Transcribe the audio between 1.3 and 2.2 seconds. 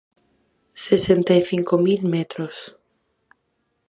e cinco mil